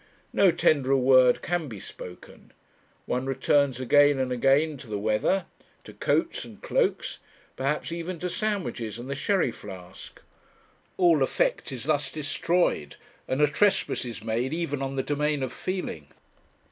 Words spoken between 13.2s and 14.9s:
and a trespass is made even